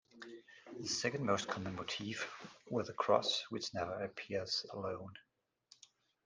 [0.79, 2.27] The second most common motif
[2.71, 5.13] were the cross, which never appears alone.